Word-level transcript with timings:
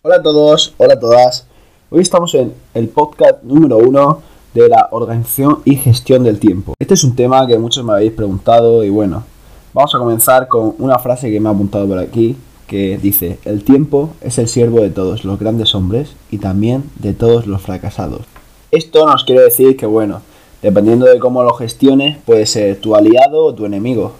Hola 0.00 0.14
a 0.14 0.22
todos, 0.22 0.74
hola 0.76 0.94
a 0.94 1.00
todas. 1.00 1.48
Hoy 1.90 2.02
estamos 2.02 2.32
en 2.36 2.54
el 2.72 2.88
podcast 2.88 3.42
número 3.42 3.78
uno 3.78 4.22
de 4.54 4.68
la 4.68 4.86
organización 4.92 5.58
y 5.64 5.74
gestión 5.74 6.22
del 6.22 6.38
tiempo. 6.38 6.74
Este 6.78 6.94
es 6.94 7.02
un 7.02 7.16
tema 7.16 7.44
que 7.48 7.58
muchos 7.58 7.84
me 7.84 7.94
habéis 7.94 8.12
preguntado 8.12 8.84
y 8.84 8.90
bueno, 8.90 9.24
vamos 9.74 9.92
a 9.92 9.98
comenzar 9.98 10.46
con 10.46 10.76
una 10.78 11.00
frase 11.00 11.32
que 11.32 11.40
me 11.40 11.48
ha 11.48 11.52
apuntado 11.52 11.88
por 11.88 11.98
aquí 11.98 12.36
que 12.68 12.96
dice, 12.96 13.40
el 13.44 13.64
tiempo 13.64 14.10
es 14.20 14.38
el 14.38 14.46
siervo 14.46 14.82
de 14.82 14.90
todos 14.90 15.24
los 15.24 15.36
grandes 15.36 15.74
hombres 15.74 16.14
y 16.30 16.38
también 16.38 16.84
de 17.00 17.12
todos 17.12 17.48
los 17.48 17.60
fracasados. 17.62 18.20
Esto 18.70 19.04
nos 19.04 19.24
quiere 19.24 19.42
decir 19.42 19.76
que 19.76 19.86
bueno, 19.86 20.22
dependiendo 20.62 21.06
de 21.06 21.18
cómo 21.18 21.42
lo 21.42 21.54
gestiones, 21.54 22.18
puede 22.24 22.46
ser 22.46 22.80
tu 22.80 22.94
aliado 22.94 23.46
o 23.46 23.54
tu 23.54 23.66
enemigo. 23.66 24.12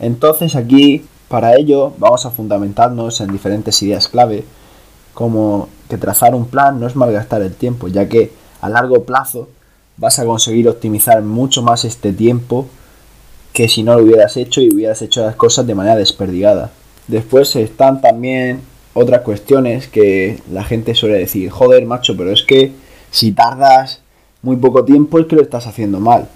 Entonces 0.00 0.56
aquí, 0.56 1.04
para 1.28 1.54
ello, 1.54 1.92
vamos 1.98 2.26
a 2.26 2.30
fundamentarnos 2.30 3.20
en 3.20 3.30
diferentes 3.30 3.80
ideas 3.80 4.08
clave 4.08 4.44
como 5.14 5.68
que 5.88 5.96
trazar 5.96 6.34
un 6.34 6.46
plan 6.46 6.80
no 6.80 6.86
es 6.86 6.96
malgastar 6.96 7.42
el 7.42 7.54
tiempo, 7.54 7.88
ya 7.88 8.08
que 8.08 8.32
a 8.60 8.68
largo 8.68 9.04
plazo 9.04 9.48
vas 9.96 10.18
a 10.18 10.24
conseguir 10.24 10.68
optimizar 10.68 11.22
mucho 11.22 11.62
más 11.62 11.84
este 11.84 12.12
tiempo 12.12 12.66
que 13.52 13.68
si 13.68 13.84
no 13.84 13.94
lo 13.94 14.02
hubieras 14.02 14.36
hecho 14.36 14.60
y 14.60 14.72
hubieras 14.72 15.00
hecho 15.00 15.24
las 15.24 15.36
cosas 15.36 15.66
de 15.66 15.76
manera 15.76 15.96
desperdigada. 15.96 16.72
Después 17.06 17.54
están 17.54 18.00
también 18.00 18.60
otras 18.94 19.20
cuestiones 19.20 19.86
que 19.86 20.40
la 20.50 20.64
gente 20.64 20.94
suele 20.94 21.18
decir, 21.18 21.50
joder 21.50 21.86
macho, 21.86 22.16
pero 22.16 22.32
es 22.32 22.42
que 22.42 22.72
si 23.10 23.32
tardas 23.32 24.00
muy 24.42 24.56
poco 24.56 24.84
tiempo 24.84 25.18
es 25.18 25.26
que 25.26 25.36
lo 25.36 25.42
estás 25.42 25.66
haciendo 25.66 26.00
mal. 26.00 26.28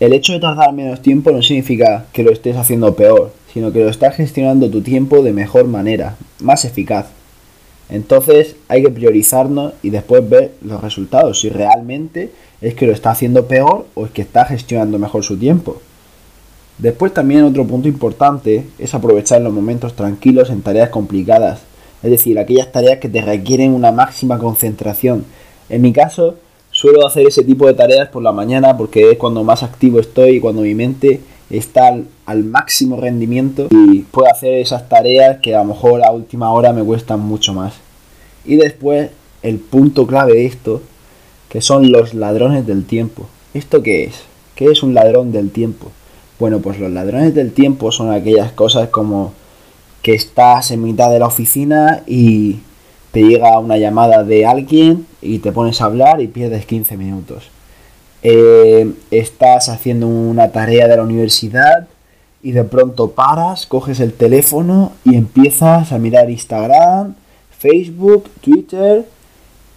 El 0.00 0.12
hecho 0.12 0.32
de 0.32 0.40
tardar 0.40 0.72
menos 0.72 1.02
tiempo 1.02 1.30
no 1.30 1.42
significa 1.42 2.06
que 2.12 2.22
lo 2.22 2.30
estés 2.30 2.56
haciendo 2.56 2.94
peor, 2.94 3.32
sino 3.52 3.72
que 3.72 3.82
lo 3.82 3.88
estás 3.88 4.14
gestionando 4.14 4.70
tu 4.70 4.82
tiempo 4.82 5.22
de 5.22 5.32
mejor 5.32 5.66
manera, 5.66 6.16
más 6.40 6.64
eficaz. 6.64 7.06
Entonces 7.90 8.56
hay 8.68 8.82
que 8.82 8.90
priorizarnos 8.90 9.72
y 9.82 9.90
después 9.90 10.28
ver 10.28 10.52
los 10.62 10.82
resultados, 10.82 11.40
si 11.40 11.48
realmente 11.48 12.30
es 12.60 12.74
que 12.74 12.86
lo 12.86 12.92
está 12.92 13.10
haciendo 13.10 13.46
peor 13.46 13.86
o 13.94 14.06
es 14.06 14.10
que 14.10 14.22
está 14.22 14.44
gestionando 14.44 14.98
mejor 14.98 15.24
su 15.24 15.38
tiempo. 15.38 15.80
Después 16.78 17.12
también 17.12 17.44
otro 17.44 17.66
punto 17.66 17.88
importante 17.88 18.64
es 18.78 18.94
aprovechar 18.94 19.40
los 19.40 19.52
momentos 19.52 19.94
tranquilos 19.94 20.50
en 20.50 20.62
tareas 20.62 20.90
complicadas, 20.90 21.60
es 22.02 22.10
decir, 22.10 22.38
aquellas 22.38 22.70
tareas 22.70 22.98
que 23.00 23.08
te 23.08 23.20
requieren 23.20 23.72
una 23.72 23.90
máxima 23.90 24.38
concentración. 24.38 25.24
En 25.68 25.82
mi 25.82 25.92
caso, 25.92 26.36
suelo 26.70 27.06
hacer 27.06 27.26
ese 27.26 27.42
tipo 27.42 27.66
de 27.66 27.74
tareas 27.74 28.08
por 28.08 28.22
la 28.22 28.32
mañana 28.32 28.76
porque 28.76 29.10
es 29.10 29.18
cuando 29.18 29.42
más 29.42 29.62
activo 29.62 29.98
estoy 29.98 30.36
y 30.36 30.40
cuando 30.40 30.62
mi 30.62 30.74
mente 30.74 31.20
está 31.50 31.96
al, 32.26 32.44
máximo 32.44 32.96
rendimiento 33.00 33.68
y 33.70 34.00
puedo 34.00 34.30
hacer 34.30 34.54
esas 34.54 34.88
tareas 34.88 35.38
que 35.38 35.54
a 35.54 35.58
lo 35.58 35.64
mejor 35.64 36.04
a 36.04 36.10
última 36.10 36.52
hora 36.52 36.72
me 36.72 36.84
cuestan 36.84 37.20
mucho 37.20 37.54
más. 37.54 37.74
Y 38.44 38.56
después 38.56 39.10
el 39.42 39.58
punto 39.58 40.06
clave 40.06 40.34
de 40.34 40.46
esto, 40.46 40.82
que 41.48 41.60
son 41.60 41.90
los 41.90 42.14
ladrones 42.14 42.66
del 42.66 42.84
tiempo. 42.84 43.26
¿Esto 43.54 43.82
qué 43.82 44.04
es? 44.04 44.24
¿Qué 44.54 44.66
es 44.66 44.82
un 44.82 44.94
ladrón 44.94 45.32
del 45.32 45.50
tiempo? 45.50 45.90
Bueno, 46.38 46.60
pues 46.60 46.78
los 46.78 46.90
ladrones 46.90 47.34
del 47.34 47.52
tiempo 47.52 47.92
son 47.92 48.12
aquellas 48.12 48.52
cosas 48.52 48.90
como 48.90 49.32
que 50.02 50.14
estás 50.14 50.70
en 50.70 50.82
mitad 50.82 51.10
de 51.10 51.18
la 51.18 51.26
oficina 51.26 52.02
y 52.06 52.60
te 53.10 53.22
llega 53.22 53.58
una 53.58 53.78
llamada 53.78 54.22
de 54.22 54.46
alguien 54.46 55.06
y 55.22 55.38
te 55.38 55.50
pones 55.50 55.80
a 55.80 55.86
hablar 55.86 56.20
y 56.20 56.28
pierdes 56.28 56.66
15 56.66 56.96
minutos 56.96 57.50
eh, 58.22 58.92
estás 59.10 59.68
haciendo 59.68 60.06
una 60.06 60.50
tarea 60.50 60.88
de 60.88 60.96
la 60.96 61.02
universidad 61.02 61.88
y 62.42 62.52
de 62.52 62.64
pronto 62.64 63.10
paras, 63.10 63.66
coges 63.66 64.00
el 64.00 64.12
teléfono 64.12 64.92
y 65.04 65.16
empiezas 65.16 65.92
a 65.92 65.98
mirar 65.98 66.30
Instagram, 66.30 67.14
Facebook, 67.58 68.30
Twitter 68.40 69.06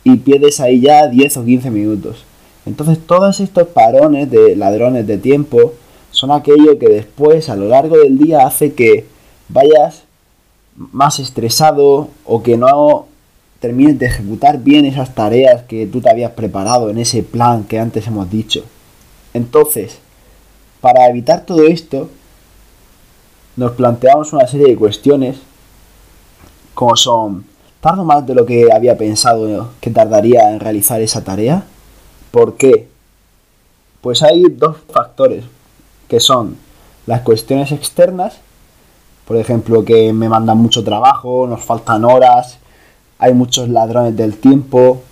y 0.03 0.17
pierdes 0.17 0.59
ahí 0.59 0.81
ya 0.81 1.07
10 1.07 1.37
o 1.37 1.45
15 1.45 1.71
minutos. 1.71 2.25
Entonces 2.65 2.99
todos 3.05 3.39
estos 3.39 3.67
parones 3.69 4.29
de 4.29 4.55
ladrones 4.55 5.07
de 5.07 5.17
tiempo 5.17 5.73
son 6.11 6.31
aquello 6.31 6.77
que 6.77 6.89
después 6.89 7.49
a 7.49 7.55
lo 7.55 7.67
largo 7.67 7.97
del 7.97 8.17
día 8.17 8.45
hace 8.45 8.73
que 8.73 9.05
vayas 9.49 10.03
más 10.75 11.19
estresado 11.19 12.09
o 12.25 12.43
que 12.43 12.57
no 12.57 13.07
termines 13.61 13.99
de 13.99 14.07
ejecutar 14.07 14.57
bien 14.57 14.85
esas 14.85 15.13
tareas 15.13 15.61
que 15.63 15.85
tú 15.85 16.01
te 16.01 16.09
habías 16.09 16.31
preparado 16.31 16.89
en 16.89 16.97
ese 16.97 17.21
plan 17.21 17.63
que 17.63 17.79
antes 17.79 18.07
hemos 18.07 18.29
dicho. 18.29 18.65
Entonces, 19.35 19.99
para 20.81 21.07
evitar 21.07 21.45
todo 21.45 21.63
esto, 21.67 22.09
nos 23.55 23.73
planteamos 23.73 24.33
una 24.33 24.47
serie 24.47 24.67
de 24.67 24.75
cuestiones 24.75 25.37
como 26.73 26.95
son, 26.95 27.45
¿tardo 27.81 28.03
más 28.03 28.25
de 28.25 28.33
lo 28.33 28.47
que 28.47 28.73
había 28.73 28.97
pensado 28.97 29.69
que 29.79 29.91
tardaría 29.91 30.51
en 30.51 30.59
realizar 30.59 30.99
esa 30.99 31.23
tarea? 31.23 31.63
¿Por 32.31 32.57
qué? 32.57 32.87
Pues 34.01 34.23
hay 34.23 34.43
dos 34.49 34.77
factores, 34.91 35.45
que 36.07 36.19
son 36.19 36.57
las 37.05 37.21
cuestiones 37.21 37.71
externas, 37.71 38.37
por 39.27 39.37
ejemplo, 39.37 39.85
que 39.85 40.11
me 40.13 40.29
mandan 40.29 40.57
mucho 40.57 40.83
trabajo, 40.83 41.45
nos 41.45 41.63
faltan 41.63 42.03
horas, 42.05 42.57
hay 43.21 43.35
muchos 43.35 43.69
ladrones 43.69 44.17
del 44.17 44.35
tiempo, 44.35 45.03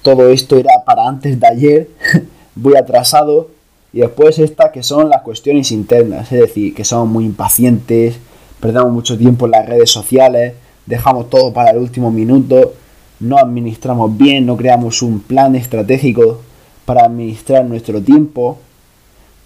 todo 0.00 0.30
esto 0.30 0.56
era 0.56 0.84
para 0.86 1.08
antes 1.08 1.40
de 1.40 1.46
ayer, 1.46 1.88
voy 2.54 2.76
atrasado, 2.76 3.50
y 3.92 3.98
después 3.98 4.38
estas 4.38 4.70
que 4.70 4.84
son 4.84 5.10
las 5.10 5.22
cuestiones 5.22 5.72
internas, 5.72 6.30
es 6.30 6.40
decir, 6.40 6.72
que 6.72 6.84
somos 6.84 7.08
muy 7.08 7.24
impacientes, 7.24 8.14
perdemos 8.60 8.92
mucho 8.92 9.18
tiempo 9.18 9.46
en 9.46 9.50
las 9.50 9.66
redes 9.68 9.90
sociales, 9.90 10.54
dejamos 10.86 11.30
todo 11.30 11.52
para 11.52 11.72
el 11.72 11.78
último 11.78 12.12
minuto, 12.12 12.74
no 13.18 13.36
administramos 13.38 14.16
bien, 14.16 14.46
no 14.46 14.56
creamos 14.56 15.02
un 15.02 15.18
plan 15.18 15.56
estratégico 15.56 16.42
para 16.84 17.04
administrar 17.04 17.64
nuestro 17.64 18.00
tiempo. 18.00 18.58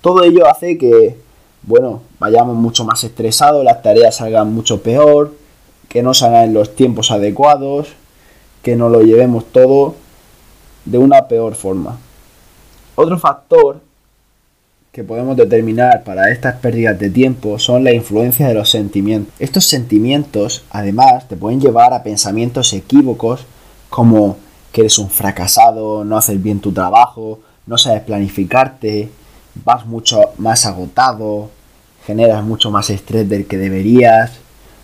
Todo 0.03 0.23
ello 0.23 0.47
hace 0.47 0.77
que, 0.77 1.17
bueno, 1.63 2.03
vayamos 2.19 2.57
mucho 2.57 2.85
más 2.85 3.03
estresados, 3.05 3.65
las 3.65 3.83
tareas 3.83 4.17
salgan 4.17 4.53
mucho 4.53 4.83
peor, 4.83 5.33
que 5.97 6.03
no 6.03 6.13
se 6.13 6.27
en 6.27 6.53
los 6.53 6.77
tiempos 6.77 7.11
adecuados, 7.11 7.89
que 8.63 8.77
no 8.77 8.91
lo 8.91 9.01
llevemos 9.01 9.51
todo 9.51 9.95
de 10.85 10.99
una 10.99 11.27
peor 11.27 11.55
forma. 11.55 11.97
Otro 12.97 13.19
factor 13.19 13.81
que 14.93 15.05
podemos 15.05 15.39
determinar 15.39 16.05
para 16.05 16.31
estas 16.31 16.57
pérdidas 16.57 16.99
de 16.99 17.09
tiempo 17.09 17.59
son 17.59 17.83
la 17.83 17.95
influencia 17.95 18.47
de 18.47 18.53
los 18.53 18.69
sentimientos. 18.69 19.33
Estos 19.39 19.65
sentimientos, 19.65 20.65
además, 20.69 21.27
te 21.29 21.37
pueden 21.39 21.63
llevar 21.63 21.95
a 21.95 22.03
pensamientos 22.03 22.75
equívocos 22.75 23.47
como 23.89 24.37
que 24.73 24.83
eres 24.83 24.99
un 24.99 25.09
fracasado, 25.09 26.05
no 26.05 26.19
haces 26.19 26.43
bien 26.43 26.61
tu 26.61 26.73
trabajo, 26.73 27.41
no 27.67 27.79
sabes 27.79 28.03
planificarte, 28.03 29.09
vas 29.65 29.87
mucho 29.87 30.21
más 30.37 30.67
agotado, 30.67 31.49
generas 32.05 32.45
mucho 32.45 32.71
más 32.71 32.91
estrés 32.91 33.27
del 33.31 33.47
que 33.47 33.57
deberías. 33.57 34.33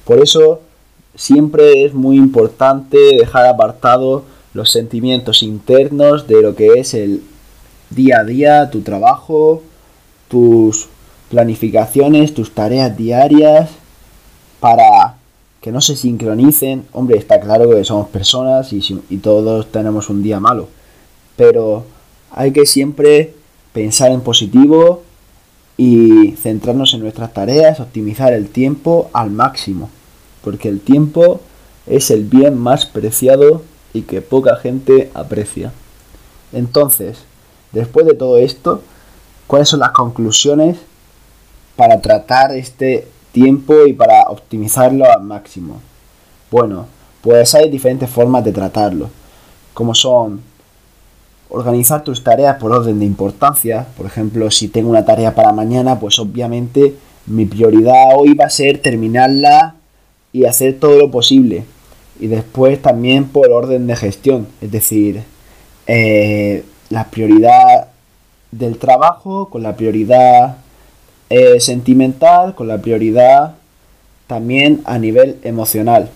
Por 0.06 0.18
eso 0.18 0.62
siempre 1.14 1.84
es 1.84 1.94
muy 1.94 2.16
importante 2.16 2.96
dejar 3.18 3.46
apartado 3.46 4.24
los 4.54 4.70
sentimientos 4.70 5.42
internos 5.42 6.26
de 6.26 6.42
lo 6.42 6.54
que 6.54 6.78
es 6.78 6.94
el 6.94 7.22
día 7.90 8.20
a 8.20 8.24
día, 8.24 8.70
tu 8.70 8.82
trabajo, 8.82 9.62
tus 10.28 10.88
planificaciones, 11.30 12.34
tus 12.34 12.52
tareas 12.52 12.96
diarias, 12.96 13.70
para 14.60 15.16
que 15.60 15.72
no 15.72 15.80
se 15.80 15.96
sincronicen. 15.96 16.84
Hombre, 16.92 17.18
está 17.18 17.40
claro 17.40 17.70
que 17.70 17.84
somos 17.84 18.08
personas 18.08 18.72
y, 18.72 18.80
y 19.10 19.18
todos 19.18 19.70
tenemos 19.70 20.10
un 20.10 20.22
día 20.22 20.40
malo, 20.40 20.68
pero 21.36 21.84
hay 22.30 22.52
que 22.52 22.66
siempre 22.66 23.34
pensar 23.72 24.10
en 24.10 24.20
positivo 24.20 25.02
y 25.78 26.32
centrarnos 26.32 26.92
en 26.92 27.00
nuestras 27.00 27.32
tareas, 27.32 27.80
optimizar 27.80 28.32
el 28.32 28.48
tiempo 28.48 29.10
al 29.14 29.30
máximo 29.30 29.88
porque 30.42 30.68
el 30.68 30.80
tiempo 30.80 31.40
es 31.86 32.10
el 32.10 32.24
bien 32.24 32.58
más 32.58 32.86
preciado 32.86 33.62
y 33.92 34.02
que 34.02 34.22
poca 34.22 34.56
gente 34.56 35.10
aprecia. 35.14 35.72
Entonces, 36.52 37.18
después 37.72 38.06
de 38.06 38.14
todo 38.14 38.38
esto, 38.38 38.82
¿cuáles 39.46 39.68
son 39.68 39.80
las 39.80 39.90
conclusiones 39.90 40.78
para 41.76 42.00
tratar 42.00 42.54
este 42.54 43.08
tiempo 43.32 43.86
y 43.86 43.92
para 43.92 44.24
optimizarlo 44.24 45.10
al 45.10 45.22
máximo? 45.22 45.80
Bueno, 46.50 46.86
pues 47.22 47.54
hay 47.54 47.70
diferentes 47.70 48.10
formas 48.10 48.44
de 48.44 48.52
tratarlo, 48.52 49.08
como 49.74 49.94
son 49.94 50.42
organizar 51.48 52.02
tus 52.02 52.24
tareas 52.24 52.56
por 52.56 52.72
orden 52.72 52.98
de 52.98 53.04
importancia. 53.04 53.86
Por 53.96 54.06
ejemplo, 54.06 54.50
si 54.50 54.68
tengo 54.68 54.90
una 54.90 55.04
tarea 55.04 55.34
para 55.34 55.52
mañana, 55.52 56.00
pues 56.00 56.18
obviamente 56.18 56.94
mi 57.26 57.46
prioridad 57.46 58.16
hoy 58.16 58.34
va 58.34 58.46
a 58.46 58.50
ser 58.50 58.78
terminarla 58.78 59.76
y 60.32 60.44
hacer 60.44 60.78
todo 60.78 60.98
lo 60.98 61.10
posible. 61.10 61.64
Y 62.20 62.26
después 62.28 62.80
también 62.80 63.26
por 63.28 63.50
orden 63.50 63.86
de 63.86 63.96
gestión, 63.96 64.46
es 64.60 64.70
decir, 64.70 65.22
eh, 65.86 66.64
la 66.90 67.04
prioridad 67.10 67.88
del 68.50 68.78
trabajo 68.78 69.48
con 69.48 69.62
la 69.62 69.76
prioridad 69.76 70.58
eh, 71.30 71.58
sentimental, 71.60 72.54
con 72.54 72.68
la 72.68 72.78
prioridad 72.78 73.54
también 74.26 74.82
a 74.84 74.98
nivel 74.98 75.38
emocional. 75.42 76.10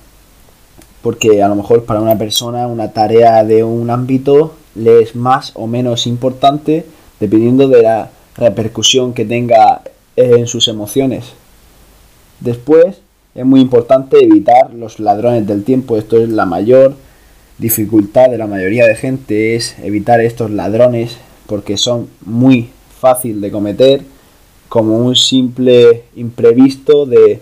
porque 1.03 1.43
a 1.43 1.49
lo 1.49 1.55
mejor 1.55 1.85
para 1.85 2.01
una 2.01 2.19
persona 2.19 2.67
una 2.67 2.93
tarea 2.93 3.45
de 3.45 3.63
un 3.63 3.91
ámbito 3.91 4.57
le 4.75 5.03
es 5.03 5.15
más 5.15 5.53
o 5.55 5.69
menos 5.69 6.07
importante 6.07 6.85
dependiendo 7.21 7.69
de 7.69 7.83
la 7.83 8.11
repercusión 8.37 9.15
que 9.15 9.25
tenga 9.25 9.83
en 10.17 10.47
sus 10.49 10.67
emociones. 10.67 11.27
Después 12.41 13.03
es 13.37 13.45
muy 13.45 13.61
importante 13.61 14.25
evitar 14.25 14.73
los 14.75 14.99
ladrones 14.99 15.47
del 15.47 15.63
tiempo. 15.63 15.97
Esto 15.97 16.17
es 16.17 16.29
la 16.31 16.47
mayor 16.47 16.95
dificultad 17.59 18.31
de 18.31 18.39
la 18.39 18.47
mayoría 18.47 18.87
de 18.87 18.97
gente, 18.97 19.57
es 19.57 19.77
evitar 19.83 20.21
estos 20.21 20.51
ladrones 20.51 21.19
porque 21.47 21.77
son 21.77 22.09
muy 22.25 22.71
fácil 22.99 23.41
de 23.41 23.51
cometer 23.51 24.01
como 24.69 24.99
un 24.99 25.15
simple 25.15 26.05
imprevisto 26.17 27.07
de 27.07 27.41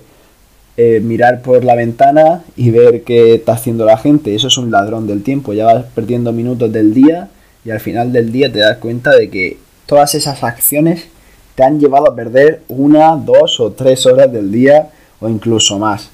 eh, 0.76 1.00
mirar 1.00 1.42
por 1.42 1.64
la 1.64 1.74
ventana 1.74 2.44
y 2.56 2.70
ver 2.70 3.02
qué 3.02 3.34
está 3.34 3.52
haciendo 3.52 3.84
la 3.84 3.96
gente. 3.96 4.34
Eso 4.34 4.48
es 4.48 4.58
un 4.58 4.70
ladrón 4.70 5.06
del 5.06 5.22
tiempo. 5.22 5.52
Ya 5.52 5.66
vas 5.66 5.84
perdiendo 5.94 6.32
minutos 6.32 6.72
del 6.72 6.92
día 6.92 7.28
y 7.64 7.70
al 7.70 7.80
final 7.80 8.12
del 8.12 8.32
día 8.32 8.52
te 8.52 8.58
das 8.58 8.78
cuenta 8.78 9.10
de 9.12 9.30
que 9.30 9.58
todas 9.86 10.14
esas 10.14 10.42
acciones 10.42 11.06
te 11.54 11.62
han 11.62 11.78
llevado 11.78 12.10
a 12.10 12.16
perder 12.16 12.62
una, 12.68 13.16
dos 13.16 13.60
o 13.60 13.70
tres 13.72 14.04
horas 14.06 14.32
del 14.32 14.50
día 14.50 14.90
o 15.24 15.28
incluso 15.28 15.78
más. 15.78 16.10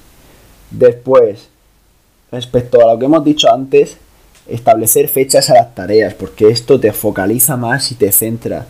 Después, 0.71 1.49
respecto 2.31 2.81
a 2.81 2.93
lo 2.93 2.99
que 2.99 3.05
hemos 3.05 3.25
dicho 3.25 3.53
antes, 3.53 3.97
establecer 4.47 5.09
fechas 5.09 5.49
a 5.49 5.55
las 5.55 5.75
tareas, 5.75 6.13
porque 6.13 6.47
esto 6.47 6.79
te 6.79 6.93
focaliza 6.93 7.57
más 7.57 7.91
y 7.91 7.95
te 7.95 8.11
centra. 8.11 8.65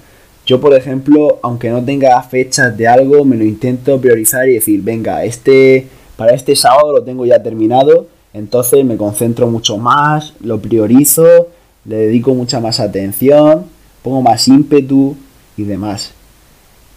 Yo, 0.45 0.59
por 0.59 0.73
ejemplo, 0.73 1.39
aunque 1.43 1.69
no 1.69 1.83
tenga 1.83 2.21
fechas 2.23 2.75
de 2.75 2.87
algo, 2.87 3.23
me 3.23 3.37
lo 3.37 3.43
intento 3.43 4.01
priorizar 4.01 4.49
y 4.49 4.55
decir, 4.55 4.81
venga, 4.81 5.23
este 5.23 5.87
para 6.17 6.33
este 6.33 6.55
sábado 6.55 6.93
lo 6.93 7.03
tengo 7.03 7.25
ya 7.25 7.41
terminado, 7.41 8.07
entonces 8.33 8.85
me 8.85 8.97
concentro 8.97 9.47
mucho 9.47 9.77
más, 9.77 10.33
lo 10.39 10.59
priorizo, 10.59 11.47
le 11.85 11.95
dedico 11.95 12.35
mucha 12.35 12.59
más 12.59 12.79
atención, 12.79 13.65
pongo 14.03 14.21
más 14.21 14.47
ímpetu 14.47 15.15
y 15.57 15.63
demás. 15.63 16.11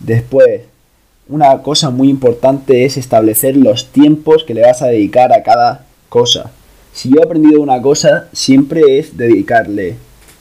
Después, 0.00 0.62
una 1.29 1.62
cosa 1.62 1.91
muy 1.91 2.11
importante 2.11 2.85
es 2.85 2.97
establecer 2.97 3.56
los 3.56 3.87
tiempos 3.87 4.44
que 4.44 4.55
le 4.55 4.62
vas 4.62 4.82
a 4.82 4.88
dedicar 4.88 5.32
a 5.32 5.43
cada 5.43 5.87
cosa. 6.09 6.50
Si 6.93 7.11
yo 7.11 7.17
he 7.21 7.25
aprendido 7.25 7.61
una 7.61 7.81
cosa, 7.81 8.29
siempre 8.32 8.99
es 8.99 9.17
dedicarle 9.17 9.97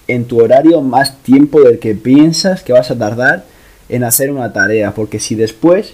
en 0.08 0.26
tu 0.26 0.42
horario 0.42 0.82
más 0.82 1.18
tiempo 1.20 1.62
del 1.62 1.80
que 1.80 1.96
piensas 1.96 2.64
que 2.64 2.74
vas 2.74 2.92
a 2.92 2.98
tardar 2.98 3.46
en 3.90 4.04
hacer 4.04 4.32
una 4.32 4.52
tarea, 4.52 4.94
porque 4.94 5.20
si 5.20 5.36
después 5.36 5.94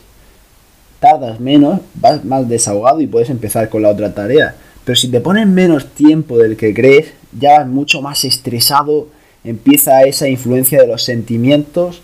tardas 1.00 1.40
menos, 1.40 1.80
vas 1.96 2.26
más 2.26 2.50
desahogado 2.50 3.00
y 3.00 3.08
puedes 3.08 3.30
empezar 3.30 3.70
con 3.70 3.84
la 3.84 3.90
otra 3.90 4.14
tarea. 4.14 4.56
Pero 4.84 4.96
si 4.96 5.08
te 5.10 5.22
pones 5.22 5.48
menos 5.48 5.88
tiempo 5.94 6.38
del 6.38 6.58
que 6.58 6.74
crees, 6.74 7.14
ya 7.40 7.60
vas 7.60 7.68
mucho 7.68 8.02
más 8.02 8.26
estresado, 8.26 9.08
empieza 9.44 10.02
esa 10.02 10.28
influencia 10.28 10.82
de 10.82 10.88
los 10.88 11.04
sentimientos 11.04 12.02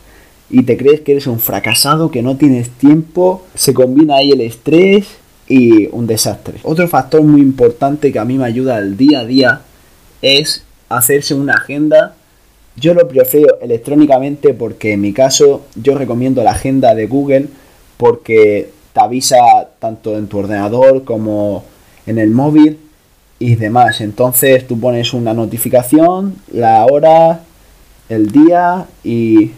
y 0.50 0.64
te 0.64 0.78
crees 0.78 1.02
que 1.02 1.14
eres 1.14 1.28
un 1.28 1.40
fracasado, 1.40 2.12
que 2.12 2.22
no 2.22 2.38
tienes 2.38 2.70
tiempo, 2.70 3.44
se 3.56 3.74
combina 3.74 4.18
ahí 4.18 4.32
el 4.32 4.42
estrés 4.42 5.08
y 5.48 5.88
un 5.88 6.08
desastre. 6.08 6.60
Otro 6.64 6.88
factor 6.88 7.22
muy 7.24 7.42
importante 7.42 8.12
que 8.12 8.20
a 8.20 8.26
mí 8.26 8.38
me 8.38 8.46
ayuda 8.46 8.78
al 8.78 8.98
día 8.98 9.22
a 9.22 9.26
día 9.26 9.62
es 10.22 10.64
hacerse 10.90 11.34
una 11.34 11.54
agenda. 11.54 12.16
Yo 12.76 12.94
lo 12.94 13.08
prefiero 13.08 13.60
electrónicamente 13.62 14.54
porque 14.54 14.94
en 14.94 15.02
mi 15.02 15.14
caso 15.14 15.66
yo 15.76 15.98
recomiendo 15.98 16.44
la 16.44 16.52
agenda 16.52 16.94
de 16.94 17.08
Google 17.08 17.48
porque 17.98 18.70
te 18.94 19.00
avisa 19.00 19.38
tanto 19.80 20.18
en 20.18 20.28
tu 20.28 20.40
ordenador 20.40 21.04
como 21.04 21.64
en 22.06 22.18
el 22.18 22.32
móvil 22.32 22.80
y 23.40 23.56
demás. 23.56 24.02
Entonces 24.02 24.68
tú 24.68 24.80
pones 24.80 25.14
una 25.14 25.34
notificación, 25.34 26.36
la 26.52 26.86
hora, 26.86 27.42
el 28.10 28.32
día 28.32 28.86
y 29.04 29.52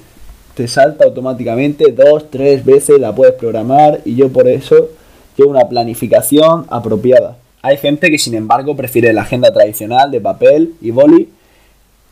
te 0.57 0.67
salta 0.67 1.05
automáticamente 1.05 1.91
dos, 1.91 2.31
tres 2.31 2.65
veces, 2.65 2.99
la 2.99 3.13
puedes 3.13 3.35
programar 3.35 4.01
y 4.05 4.15
yo 4.15 4.29
por 4.29 4.47
eso 4.47 4.89
llevo 5.37 5.51
una 5.51 5.69
planificación 5.69 6.65
apropiada. 6.71 7.37
Hay 7.61 7.77
gente 7.77 8.09
que 8.09 8.17
sin 8.17 8.33
embargo 8.33 8.75
prefiere 8.75 9.13
la 9.13 9.21
agenda 9.21 9.53
tradicional 9.53 10.09
de 10.09 10.19
papel 10.19 10.73
y 10.81 10.89
boli 10.89 11.29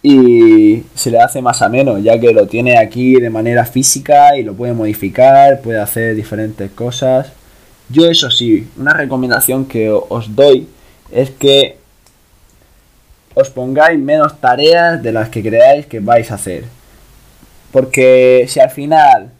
y 0.03 0.83
se 0.94 1.09
le 1.09 1.19
hace 1.19 1.42
más 1.42 1.63
ameno 1.63 1.97
ya 1.97 2.19
que 2.19 2.33
lo 2.33 2.45
tiene 2.45 2.77
aquí 2.77 3.15
de 3.15 3.31
manera 3.31 3.65
física 3.65 4.38
y 4.38 4.44
lo 4.44 4.53
puede 4.53 4.74
modificar, 4.74 5.62
puede 5.62 5.80
hacer 5.80 6.13
diferentes 6.13 6.69
cosas. 6.69 7.31
Yo 7.89 8.06
eso 8.06 8.30
sí, 8.30 8.68
una 8.77 8.94
recomendación 8.94 9.65
que 9.65 9.89
os 9.89 10.36
doy 10.36 10.68
es 11.12 11.31
que 11.31 11.77
os 13.33 13.50
pongáis 13.50 13.97
menos 13.97 14.39
tareas 14.39 15.01
de 15.01 15.12
las 15.12 15.30
que 15.30 15.42
creáis 15.42 15.88
que 15.88 16.00
vais 16.00 16.30
a 16.30 16.36
hacer. 16.36 16.75
Porque 17.75 18.45
si 18.48 18.62
al 18.62 18.69
final 18.69 19.31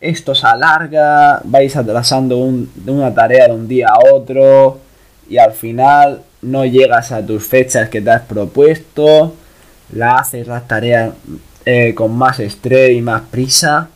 esto 0.00 0.32
se 0.36 0.46
alarga, 0.46 1.40
vais 1.42 1.74
atrasando 1.74 2.38
una 2.38 3.12
tarea 3.12 3.48
de 3.48 3.54
un 3.54 3.66
día 3.66 3.88
a 3.88 4.14
otro 4.14 4.78
y 5.28 5.38
al 5.38 5.50
final 5.50 6.22
no 6.40 6.64
llegas 6.64 7.10
a 7.10 7.26
tus 7.26 7.44
fechas 7.44 7.88
que 7.88 8.00
te 8.00 8.10
has 8.10 8.22
propuesto, 8.22 9.34
la 9.92 10.18
haces 10.18 10.46
las 10.46 10.68
tareas 10.68 11.14
eh, 11.64 11.92
con 11.96 12.16
más 12.16 12.38
estrés 12.38 12.92
y 12.92 13.00
más 13.02 13.22
prisa, 13.22 13.88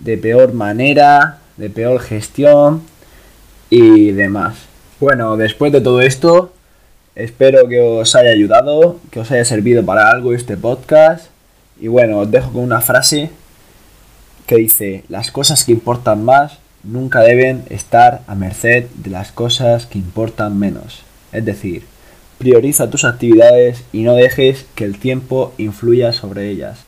de 0.00 0.18
peor 0.18 0.52
manera, 0.52 1.38
de 1.56 1.70
peor 1.70 1.98
gestión 2.00 2.82
y 3.70 4.10
demás. 4.10 4.56
Bueno, 5.00 5.38
después 5.38 5.72
de 5.72 5.80
todo 5.80 6.02
esto, 6.02 6.52
espero 7.14 7.68
que 7.68 7.80
os 7.80 8.14
haya 8.14 8.32
ayudado, 8.32 8.98
que 9.10 9.20
os 9.20 9.30
haya 9.30 9.46
servido 9.46 9.82
para 9.82 10.10
algo 10.10 10.34
este 10.34 10.58
podcast. 10.58 11.30
Y 11.80 11.88
bueno, 11.88 12.18
os 12.18 12.30
dejo 12.30 12.52
con 12.52 12.62
una 12.62 12.82
frase 12.82 13.30
que 14.46 14.56
dice, 14.56 15.04
las 15.08 15.30
cosas 15.30 15.64
que 15.64 15.72
importan 15.72 16.24
más 16.24 16.58
nunca 16.82 17.20
deben 17.20 17.64
estar 17.70 18.22
a 18.26 18.34
merced 18.34 18.86
de 18.96 19.10
las 19.10 19.32
cosas 19.32 19.86
que 19.86 19.98
importan 19.98 20.58
menos. 20.58 21.02
Es 21.32 21.44
decir, 21.44 21.84
prioriza 22.38 22.90
tus 22.90 23.04
actividades 23.04 23.84
y 23.92 24.02
no 24.02 24.14
dejes 24.14 24.66
que 24.74 24.84
el 24.84 24.98
tiempo 24.98 25.54
influya 25.56 26.12
sobre 26.12 26.50
ellas. 26.50 26.78